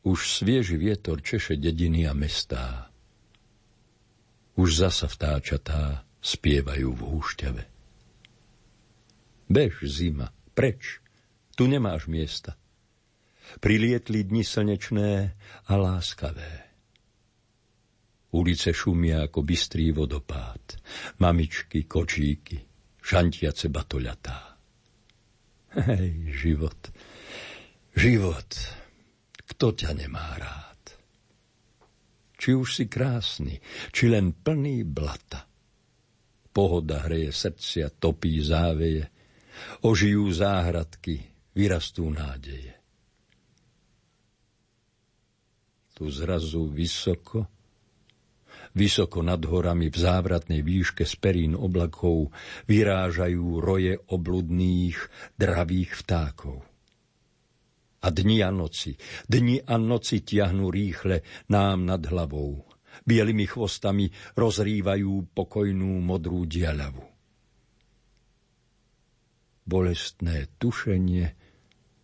Už 0.04 0.20
svieži 0.28 0.76
vietor 0.76 1.24
češe 1.24 1.56
dediny 1.56 2.04
a 2.04 2.12
mestá. 2.12 2.92
Už 4.60 4.84
zasa 4.84 5.08
vtáčatá 5.08 6.04
spievajú 6.20 6.92
v 6.92 7.02
húšťave. 7.08 7.64
Bež, 9.48 9.80
zima, 9.88 10.36
preč, 10.52 11.00
tu 11.56 11.72
nemáš 11.72 12.12
miesta. 12.12 12.60
Prilietli 13.64 14.28
dni 14.28 14.44
slnečné 14.44 15.12
a 15.72 15.74
láskavé. 15.80 16.68
Ulice 18.36 18.76
šumia 18.76 19.24
ako 19.24 19.40
bystrý 19.40 19.96
vodopád, 19.96 20.84
mamičky, 21.24 21.88
kočíky, 21.88 22.60
šantiace 23.00 23.72
batoľatá. 23.72 24.51
Hej, 25.72 26.36
život. 26.36 26.80
Život. 27.96 28.52
Kto 29.56 29.72
ťa 29.72 29.96
nemá 29.96 30.36
rád? 30.36 30.84
Či 32.36 32.60
už 32.60 32.70
si 32.76 32.86
krásny, 32.92 33.64
či 33.96 34.12
len 34.12 34.36
plný 34.36 34.84
blata. 34.84 35.48
Pohoda 36.52 37.08
hreje 37.08 37.32
srdcia, 37.32 37.88
topí 37.96 38.44
záveje, 38.44 39.08
ožijú 39.88 40.28
záhradky, 40.36 41.24
vyrastú 41.56 42.12
nádeje. 42.12 42.76
Tu 45.96 46.04
zrazu 46.12 46.68
vysoko, 46.68 47.48
Vysoko 48.72 49.20
nad 49.20 49.44
horami 49.44 49.92
v 49.92 49.98
závratnej 50.00 50.64
výške 50.64 51.04
z 51.04 51.14
perín 51.20 51.54
oblakov 51.60 52.32
vyrážajú 52.72 53.60
roje 53.60 54.00
obludných, 54.08 54.96
dravých 55.36 55.92
vtákov. 56.00 56.64
A 58.02 58.08
dni 58.10 58.42
a 58.42 58.50
noci, 58.50 58.98
dni 59.30 59.62
a 59.62 59.78
noci 59.78 60.26
tiahnu 60.26 60.72
rýchle 60.72 61.22
nám 61.52 61.86
nad 61.86 62.02
hlavou. 62.02 62.66
Bielými 63.06 63.46
chvostami 63.46 64.10
rozrývajú 64.36 65.36
pokojnú 65.36 66.02
modrú 66.02 66.48
diaľavu. 66.50 67.06
Bolestné 69.68 70.50
tušenie 70.58 71.28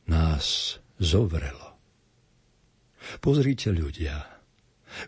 nás 0.08 0.78
zovrelo. 1.02 1.76
Pozrite 3.20 3.74
ľudia, 3.74 4.37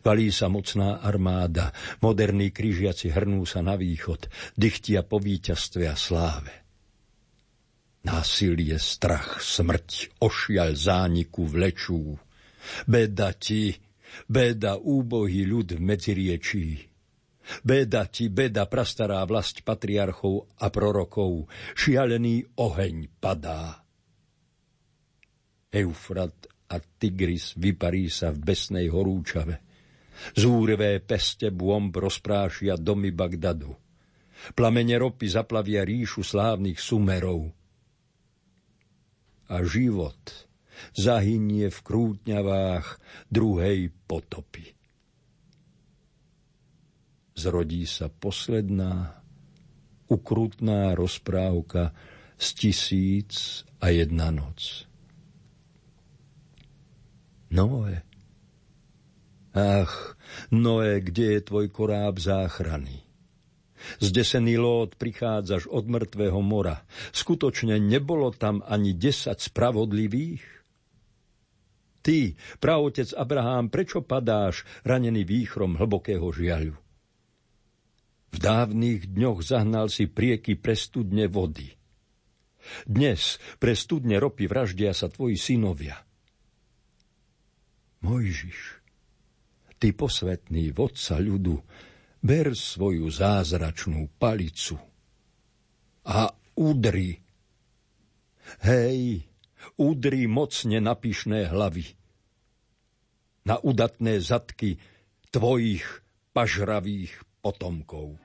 Valí 0.04 0.30
sa 0.30 0.52
mocná 0.52 1.00
armáda, 1.00 1.72
moderní 2.04 2.52
križiaci 2.52 3.10
hrnú 3.10 3.48
sa 3.48 3.64
na 3.64 3.80
východ, 3.80 4.28
dychtia 4.56 5.04
po 5.04 5.18
víťazstve 5.18 5.84
a 5.88 5.96
sláve. 5.96 6.54
Násilie, 8.00 8.80
strach, 8.80 9.44
smrť, 9.44 10.24
ošiaľ 10.24 10.70
zániku 10.72 11.44
vlečú. 11.44 12.16
Beda 12.88 13.36
ti, 13.36 13.76
beda 14.28 14.80
úbohý 14.80 15.44
ľud 15.44 15.76
v 15.76 15.82
medziriečí. 15.84 16.68
Beda 17.66 18.06
ti, 18.08 18.30
beda 18.30 18.70
prastará 18.70 19.20
vlast 19.26 19.66
patriarchov 19.66 20.48
a 20.62 20.70
prorokov, 20.70 21.50
šialený 21.76 22.56
oheň 22.62 23.20
padá. 23.20 23.84
Eufrat 25.70 26.50
a 26.70 26.78
Tigris 26.78 27.58
vyparí 27.58 28.08
sa 28.10 28.30
v 28.30 28.54
besnej 28.54 28.88
horúčave. 28.94 29.69
Zúrivé 30.36 31.00
peste 31.04 31.50
bomb 31.50 31.92
rozprášia 31.92 32.76
domy 32.76 33.12
Bagdadu. 33.12 33.76
Plamene 34.56 34.96
ropy 34.96 35.28
zaplavia 35.28 35.84
ríšu 35.84 36.24
slávnych 36.24 36.80
sumerov. 36.80 37.52
A 39.50 39.66
život 39.66 40.50
zahynie 40.96 41.68
v 41.68 41.80
krútňavách 41.84 42.88
druhej 43.28 43.92
potopy. 44.08 44.72
Zrodí 47.36 47.88
sa 47.88 48.12
posledná, 48.12 49.20
ukrutná 50.12 50.96
rozprávka 50.96 51.96
z 52.36 52.48
tisíc 52.56 53.64
a 53.80 53.92
jedna 53.92 54.32
noc. 54.32 54.88
Noé 57.50 58.09
Ach, 59.60 60.16
Noé, 60.56 61.04
kde 61.04 61.36
je 61.36 61.40
tvoj 61.44 61.68
koráb 61.68 62.16
záchrany? 62.16 63.04
Zdesený 64.00 64.56
Lót, 64.56 64.96
prichádzaš 64.96 65.68
od 65.68 65.88
mŕtvého 65.88 66.40
mora. 66.40 66.84
Skutočne 67.12 67.80
nebolo 67.80 68.32
tam 68.32 68.64
ani 68.64 68.96
desať 68.96 69.52
spravodlivých? 69.52 70.44
Ty, 72.00 72.40
praotec 72.64 73.12
Abrahám, 73.12 73.68
prečo 73.68 74.00
padáš 74.00 74.64
ranený 74.88 75.28
výchrom 75.28 75.76
hlbokého 75.76 76.32
žiaľu? 76.32 76.80
V 78.30 78.38
dávnych 78.40 79.12
dňoch 79.12 79.44
zahnal 79.44 79.92
si 79.92 80.08
prieky 80.08 80.56
pre 80.56 80.78
studne 80.80 81.28
vody. 81.28 81.76
Dnes 82.88 83.42
pre 83.60 83.76
studne 83.76 84.22
ropy 84.22 84.48
vraždia 84.48 84.96
sa 84.96 85.12
tvoji 85.12 85.36
synovia. 85.36 86.00
Mojžiš, 88.00 88.79
ty 89.80 89.96
posvetný 89.96 90.76
vodca 90.76 91.18
ľudu, 91.18 91.56
ber 92.20 92.52
svoju 92.52 93.08
zázračnú 93.08 94.20
palicu 94.20 94.76
a 96.04 96.28
udri 96.60 97.30
Hej, 98.66 99.30
udri 99.78 100.26
mocne 100.26 100.82
na 100.82 100.98
pyšné 100.98 101.54
hlavy, 101.54 101.86
na 103.46 103.62
udatné 103.62 104.18
zadky 104.18 104.82
tvojich 105.30 105.86
pažravých 106.34 107.14
potomkov. 107.46 108.18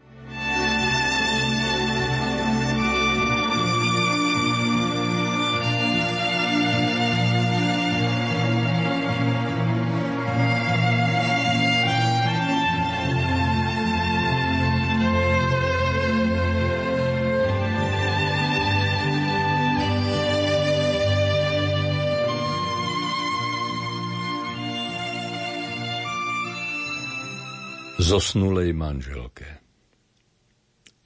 Zosnulej 28.05 28.77
manželke, 28.77 29.49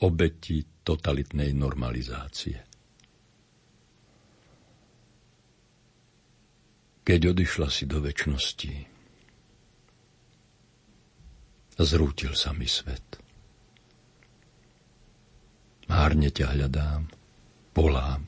obeti 0.03 0.83
totalitnej 0.83 1.55
normalizácie. 1.55 2.59
Keď 7.07 7.21
odišla 7.33 7.69
si 7.71 7.87
do 7.87 8.03
väčšnosti, 8.03 8.75
zrútil 11.79 12.35
sa 12.35 12.51
mi 12.51 12.67
svet. 12.67 13.23
Márne 15.89 16.29
ťa 16.29 16.53
hľadám, 16.53 17.09
volám. 17.73 18.27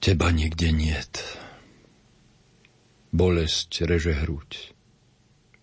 Teba 0.00 0.32
nikde 0.32 0.72
niet. 0.72 1.20
Bolesť 3.12 3.84
reže 3.84 4.16
hruď 4.24 4.71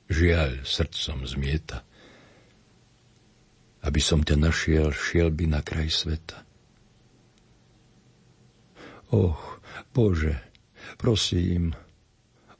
žiaľ 0.09 0.65
srdcom 0.65 1.23
zmieta. 1.23 1.85
Aby 3.79 4.01
som 4.03 4.25
ťa 4.25 4.35
našiel, 4.35 4.91
šiel 4.91 5.31
by 5.31 5.45
na 5.47 5.61
kraj 5.63 5.87
sveta. 5.87 6.43
Och, 9.15 9.63
Bože, 9.95 10.37
prosím, 10.99 11.73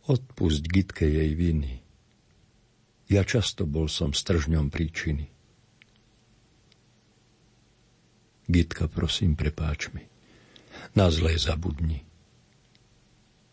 odpusť 0.07 0.63
Gitke 0.65 1.05
jej 1.05 1.35
viny. 1.35 1.83
Ja 3.09 3.25
často 3.25 3.65
bol 3.65 3.89
som 3.89 4.13
stržňom 4.13 4.69
príčiny. 4.69 5.29
Gitka, 8.49 8.89
prosím, 8.89 9.37
prepáč 9.37 9.93
mi. 9.93 10.05
Na 10.97 11.13
zlé 11.13 11.37
zabudni. 11.37 12.01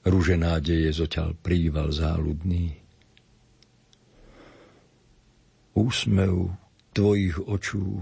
Rúže 0.06 0.40
nádeje 0.40 0.88
zoťal 0.94 1.37
príval 1.37 1.92
záľudný 1.92 2.86
úsmev 5.77 6.57
tvojich 6.97 7.37
očú 7.37 8.01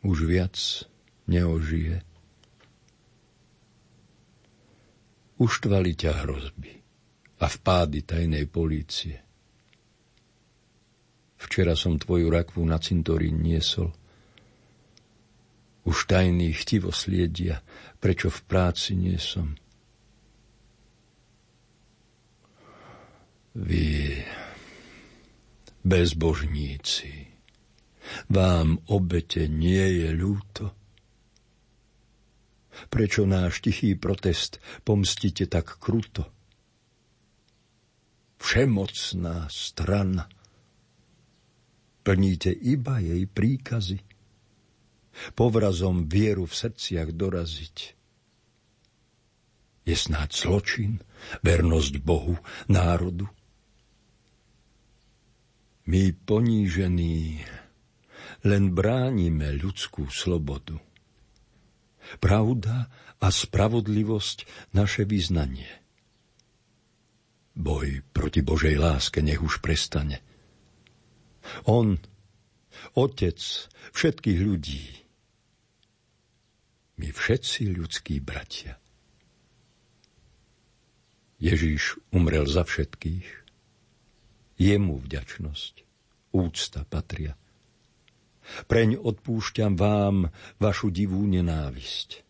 už 0.00 0.18
viac 0.24 0.56
neožije. 1.28 2.00
Uštvali 5.36 5.92
ťa 5.92 6.12
hrozby 6.24 6.72
a 7.40 7.46
vpády 7.48 8.00
tajnej 8.08 8.48
polície. 8.48 9.20
Včera 11.36 11.76
som 11.76 12.00
tvoju 12.00 12.32
rakvu 12.32 12.64
na 12.64 12.80
cintorín 12.80 13.44
niesol. 13.44 13.92
Už 15.84 16.08
tajný 16.08 16.56
chtivo 16.56 16.88
sliedia, 16.88 17.60
prečo 18.00 18.32
v 18.32 18.40
práci 18.48 18.96
nie 18.96 19.20
som. 19.20 19.52
Vy 23.52 24.23
bezbožníci. 25.84 27.28
Vám 28.32 28.80
obete 28.88 29.46
nie 29.48 30.04
je 30.04 30.08
ľúto? 30.16 30.64
Prečo 32.90 33.22
náš 33.24 33.62
tichý 33.62 33.94
protest 33.94 34.58
pomstíte 34.82 35.46
tak 35.46 35.78
kruto? 35.78 36.26
Všemocná 38.42 39.48
strana. 39.48 40.26
Plníte 42.04 42.52
iba 42.52 43.00
jej 43.00 43.24
príkazy. 43.24 44.04
Povrazom 45.32 46.10
vieru 46.10 46.44
v 46.44 46.52
srdciach 46.52 47.14
doraziť. 47.14 47.76
Je 49.84 49.96
snáď 49.96 50.28
zločin, 50.32 51.00
vernosť 51.40 51.94
Bohu, 52.02 52.36
národu, 52.68 53.30
my 55.84 56.16
ponížení 56.24 57.44
len 58.44 58.72
bránime 58.72 59.52
ľudskú 59.56 60.08
slobodu. 60.08 60.80
Pravda 62.20 62.88
a 63.20 63.26
spravodlivosť 63.28 64.70
naše 64.76 65.08
vyznanie. 65.08 65.68
Boj 67.54 68.02
proti 68.12 68.44
Božej 68.44 68.76
láske 68.76 69.24
nech 69.24 69.40
už 69.40 69.64
prestane. 69.64 70.20
On, 71.68 71.96
Otec 72.98 73.38
všetkých 73.94 74.40
ľudí, 74.42 74.84
my 76.98 77.08
všetci 77.10 77.62
ľudskí 77.74 78.18
bratia. 78.18 78.80
Ježíš 81.38 82.00
umrel 82.14 82.48
za 82.48 82.64
všetkých 82.64 83.43
Jemu 84.54 85.02
vďačnosť, 85.02 85.74
úcta 86.30 86.86
patria. 86.86 87.34
Preň 88.70 89.00
odpúšťam 89.00 89.74
vám 89.74 90.28
vašu 90.60 90.92
divú 90.92 91.24
nenávisť. 91.24 92.22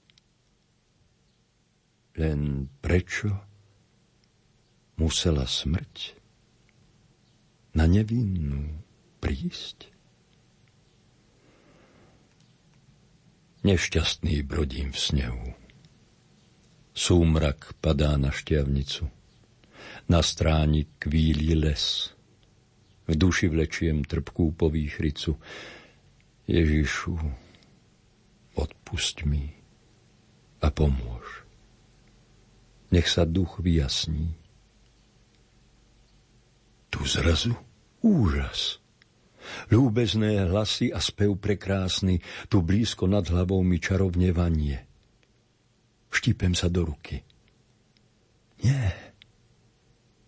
Len 2.14 2.70
prečo 2.78 3.34
musela 4.94 5.44
smrť 5.44 6.14
na 7.74 7.90
nevinnú 7.90 8.78
prísť? 9.18 9.90
Nešťastný 13.64 14.44
brodím 14.46 14.92
v 14.94 14.98
snehu. 15.00 15.46
Súmrak 16.94 17.74
padá 17.82 18.14
na 18.14 18.30
šťavnicu. 18.30 19.10
Na 20.04 20.20
stráni 20.20 20.84
kvíli 21.00 21.56
les. 21.56 22.12
V 23.04 23.12
duši 23.16 23.48
vlečiem 23.48 24.04
trpkú 24.04 24.52
povýchricu. 24.52 25.36
Ježišu, 26.44 27.16
odpust 28.56 29.24
mi 29.24 29.48
a 30.60 30.68
pomôž. 30.68 31.44
Nech 32.92 33.08
sa 33.08 33.24
duch 33.24 33.60
vyjasní. 33.60 34.32
Tu 36.92 37.00
zrazu 37.08 37.56
úžas. 38.04 38.78
Ľúbezné 39.68 40.40
hlasy 40.48 40.88
a 40.92 41.00
spev 41.00 41.36
prekrásny, 41.36 42.20
tu 42.48 42.64
blízko 42.64 43.04
nad 43.04 43.28
hlavou 43.28 43.60
mi 43.60 43.76
čarovne 43.76 44.32
vanie. 44.32 44.80
Štípem 46.08 46.56
sa 46.56 46.72
do 46.72 46.88
ruky. 46.88 47.20
Nie, 48.64 49.13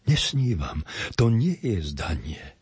nesnívam, 0.07 0.87
to 1.15 1.29
nie 1.29 1.59
je 1.61 1.83
zdanie 1.83 2.57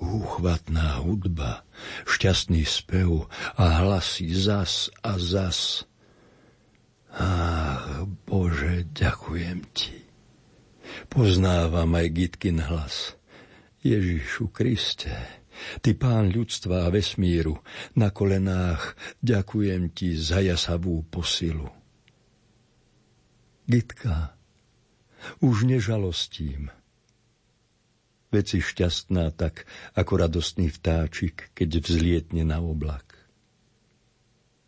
úchvatná 0.00 1.04
hudba, 1.04 1.62
šťastný 2.08 2.64
spev 2.64 3.28
a 3.60 3.84
hlasy 3.84 4.32
zas 4.32 4.88
a 5.04 5.20
zas. 5.20 5.84
Ach, 7.12 8.08
Bože, 8.24 8.88
ďakujem 8.96 9.60
Ti. 9.76 9.94
Poznávam 11.12 11.92
aj 11.94 12.06
Gitkin 12.16 12.58
hlas. 12.64 13.14
Ježišu 13.84 14.50
Kriste, 14.52 15.12
Ty 15.84 15.90
pán 15.96 16.32
ľudstva 16.32 16.88
a 16.88 16.92
vesmíru, 16.92 17.60
na 17.92 18.08
kolenách 18.08 18.96
ďakujem 19.20 19.92
Ti 19.92 20.16
za 20.16 20.40
jasavú 20.40 21.04
posilu. 21.12 21.68
Gitka, 23.70 24.39
už 25.40 25.68
nežalostím, 25.68 26.70
Veď 28.30 28.44
si 28.46 28.58
šťastná 28.62 29.34
tak, 29.34 29.66
ako 29.98 30.22
radostný 30.22 30.70
vtáčik, 30.70 31.50
keď 31.50 31.82
vzlietne 31.82 32.46
na 32.46 32.62
oblak. 32.62 33.18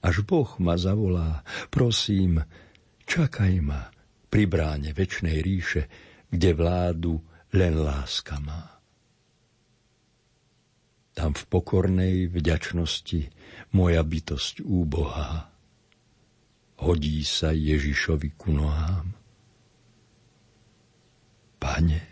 Až 0.03 0.27
Boh 0.27 0.51
ma 0.59 0.75
zavolá, 0.75 1.47
prosím, 1.71 2.43
čakaj 3.07 3.63
ma 3.63 3.95
pri 4.27 4.51
bráne 4.51 4.91
väčšnej 4.91 5.39
ríše, 5.39 5.87
kde 6.27 6.51
vládu 6.59 7.23
len 7.55 7.79
láska 7.79 8.43
má. 8.43 8.83
tam 11.13 11.37
v 11.37 11.45
pokornej 11.45 12.17
vďačnosti 12.33 13.31
moja 13.77 14.01
bytosť 14.01 14.65
úbohá. 14.65 15.53
Hodí 16.83 17.21
sa 17.23 17.53
Ježišovi 17.53 18.33
ku 18.35 18.51
nohám. 18.51 19.22
Pane, 21.73 22.05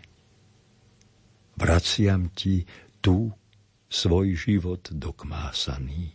vraciam 1.53 2.33
ti 2.33 2.65
tu 2.97 3.29
svoj 3.85 4.33
život 4.33 4.89
dokmásaný. 4.89 6.09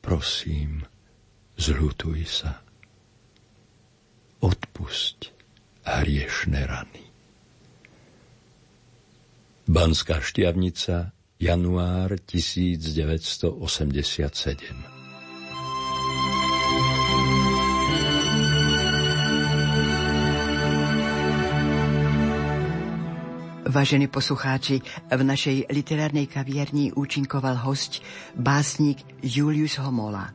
Prosím, 0.00 0.88
zľutuj 1.60 2.24
sa. 2.24 2.64
Odpusť 4.40 5.36
hriešne 5.84 6.64
rany. 6.64 7.04
Banská 9.68 10.24
štiavnica, 10.24 11.12
január 11.36 12.16
1987 12.24 14.97
Vážení 23.68 24.08
poslucháči, 24.08 24.80
v 25.12 25.22
našej 25.28 25.68
literárnej 25.68 26.24
kaviarni 26.24 26.88
účinkoval 26.96 27.68
host 27.68 28.00
básnik 28.32 29.04
Julius 29.20 29.76
Homola. 29.76 30.32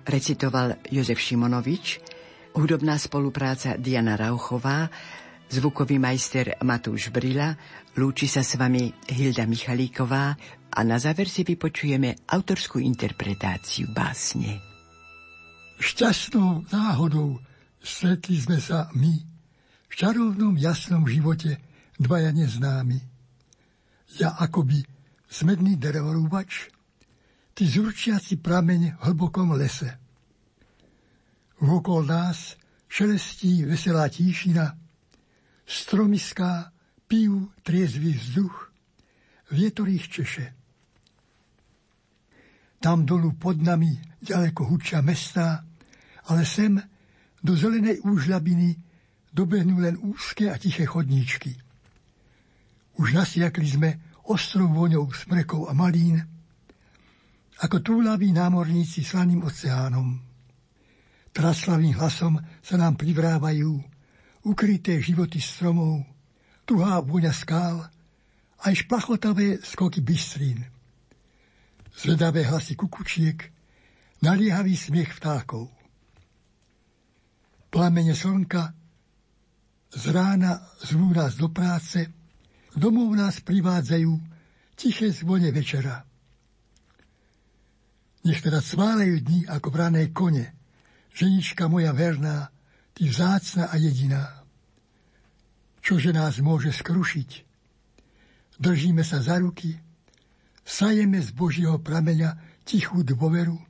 Recitoval 0.00 0.80
Jozef 0.88 1.20
Šimonovič, 1.20 2.00
hudobná 2.56 2.96
spolupráca 2.96 3.76
Diana 3.76 4.16
Rauchová, 4.16 4.88
zvukový 5.52 6.00
majster 6.00 6.56
Matúš 6.64 7.12
Brila, 7.12 7.52
lúči 8.00 8.24
sa 8.24 8.40
s 8.40 8.56
vami 8.56 8.88
Hilda 9.12 9.44
Michalíková 9.44 10.32
a 10.72 10.80
na 10.88 10.96
záver 10.96 11.28
si 11.28 11.44
vypočujeme 11.44 12.24
autorskú 12.32 12.80
interpretáciu 12.80 13.92
básne. 13.92 14.56
Šťastnou 15.84 16.72
náhodou 16.72 17.44
stretli 17.84 18.40
sme 18.40 18.56
sa 18.56 18.88
my 18.96 19.12
v 19.84 19.92
čarovnom 19.92 20.56
jasnom 20.56 21.04
živote– 21.04 21.60
dvaja 21.98 22.30
neznámi. 22.34 22.98
Ja 24.20 24.38
akoby 24.38 24.82
smedný 25.26 25.74
drevorúbač, 25.78 26.70
ty 27.54 27.66
zurčiaci 27.66 28.38
prameň 28.38 28.98
v 28.98 29.02
hlbokom 29.10 29.54
lese. 29.54 29.90
Vokol 31.62 32.06
nás 32.06 32.58
šelestí 32.90 33.66
veselá 33.66 34.10
tíšina, 34.10 34.74
stromiská 35.66 36.70
pijú 37.08 37.50
triezvý 37.62 38.14
vzduch, 38.14 38.70
vietor 39.50 39.88
češe. 39.90 40.54
Tam 42.82 43.06
dolu 43.08 43.32
pod 43.40 43.64
nami 43.64 43.96
ďaleko 44.20 44.68
hučia 44.68 45.00
mestá, 45.00 45.64
ale 46.28 46.44
sem 46.44 46.76
do 47.40 47.56
zelenej 47.56 48.04
úžľabiny 48.04 48.76
dobehnú 49.32 49.80
len 49.80 49.96
úzke 50.04 50.52
a 50.52 50.60
tiché 50.60 50.84
chodníčky. 50.84 51.63
Už 52.94 53.10
nasiakli 53.14 53.66
sme 53.66 53.90
ostrou 54.30 54.70
voňou 54.70 55.10
smrekov 55.10 55.68
a 55.68 55.72
malín, 55.74 56.22
ako 57.62 57.82
túlaví 57.82 58.34
námorníci 58.34 59.02
slaným 59.06 59.46
oceánom. 59.46 60.18
Traslavým 61.34 61.94
hlasom 61.98 62.38
sa 62.62 62.78
nám 62.78 62.94
privrávajú 62.94 63.70
ukryté 64.46 65.02
životy 65.02 65.42
stromov, 65.42 66.06
tuhá 66.62 67.02
vôňa 67.02 67.34
skál, 67.34 67.82
aj 68.64 68.86
šplachotavé 68.86 69.60
skoky 69.60 70.00
bystrín. 70.00 70.62
Zvedavé 71.94 72.46
hlasy 72.46 72.74
kukučiek, 72.74 73.38
naliehavý 74.22 74.74
smiech 74.74 75.14
vtákov. 75.18 75.70
Plamene 77.70 78.14
slnka 78.14 78.70
z 79.94 80.04
rána 80.10 80.62
zvú 80.82 81.10
nás 81.10 81.34
do 81.34 81.50
práce, 81.50 82.23
Domov 82.74 83.14
nás 83.14 83.38
privádzajú 83.38 84.10
tiché 84.74 85.14
zvone 85.14 85.54
večera. 85.54 86.02
Nech 88.26 88.40
teda 88.42 88.58
cválejú 88.58 89.22
dni 89.22 89.40
ako 89.46 89.68
brané 89.70 90.10
kone, 90.10 90.50
ženička 91.14 91.70
moja 91.70 91.94
verná, 91.94 92.50
ty 92.90 93.06
vzácna 93.06 93.70
a 93.70 93.78
jediná. 93.78 94.42
Čože 95.84 96.10
nás 96.16 96.40
môže 96.40 96.72
skrušiť? 96.72 97.30
Držíme 98.58 99.04
sa 99.04 99.20
za 99.20 99.36
ruky, 99.38 99.76
sajeme 100.64 101.20
z 101.20 101.30
Božieho 101.36 101.76
prameňa 101.78 102.64
tichú 102.64 103.04
dôveru 103.04 103.60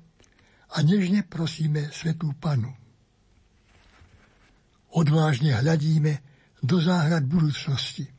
a 0.70 0.76
nežne 0.86 1.26
prosíme 1.26 1.90
Svetú 1.90 2.30
Panu. 2.38 2.70
Odvážne 4.94 5.58
hľadíme 5.58 6.22
do 6.62 6.78
záhrad 6.78 7.26
budúcnosti. 7.26 8.13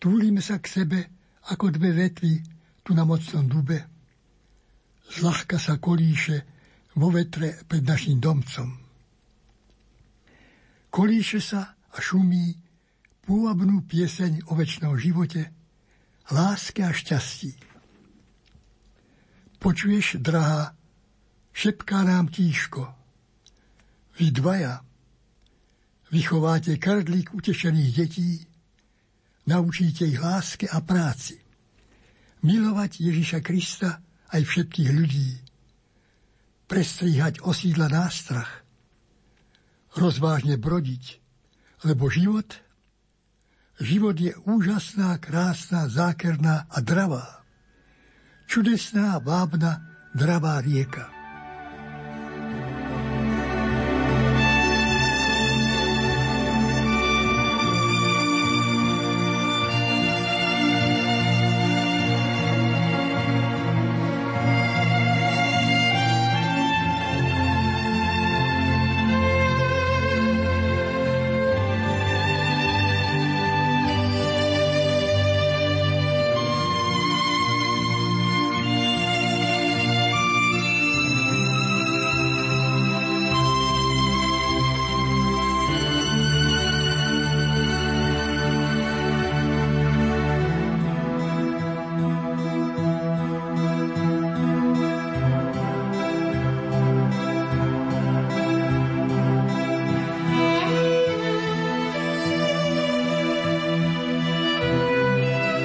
Túlime 0.00 0.40
sa 0.40 0.56
k 0.56 0.66
sebe 0.66 1.00
ako 1.52 1.76
dve 1.76 1.92
vetvy 1.92 2.40
tu 2.80 2.96
na 2.96 3.04
mocnom 3.04 3.44
dube. 3.44 3.84
Zľahka 5.12 5.60
sa 5.60 5.76
kolíše 5.76 6.48
vo 6.96 7.12
vetre 7.12 7.60
pred 7.68 7.84
našim 7.84 8.16
domcom. 8.16 8.80
Kolíše 10.88 11.38
sa 11.44 11.76
a 11.76 11.98
šumí 12.00 12.56
pôvabnú 13.28 13.84
pieseň 13.84 14.48
o 14.48 14.56
väčšnom 14.56 14.96
živote, 14.96 15.52
láske 16.32 16.80
a 16.82 16.90
šťastí. 16.90 17.52
Počuješ, 19.60 20.18
drahá, 20.24 20.72
šepká 21.52 22.08
nám 22.08 22.32
tíško. 22.32 22.88
Vy 24.16 24.32
dvaja 24.32 24.80
vychováte 26.10 26.74
kardlík 26.80 27.36
utešených 27.36 27.90
detí, 27.94 28.49
Naučíte 29.50 30.06
ich 30.06 30.22
láske 30.22 30.70
a 30.70 30.78
práci. 30.78 31.34
Milovať 32.46 33.02
Ježiša 33.02 33.42
Krista 33.42 33.98
aj 34.30 34.46
všetkých 34.46 34.90
ľudí. 34.94 35.42
Prestríhať 36.70 37.42
osídla 37.42 37.90
nástrach. 37.90 38.62
Rozvážne 39.98 40.54
brodiť, 40.54 41.18
lebo 41.82 42.06
život, 42.06 42.46
život 43.82 44.14
je 44.14 44.38
úžasná, 44.46 45.18
krásna, 45.18 45.90
zákerná 45.90 46.70
a 46.70 46.78
dravá. 46.78 47.42
Čudesná, 48.46 49.18
vábna, 49.18 49.82
dravá 50.14 50.62
rieka. 50.62 51.19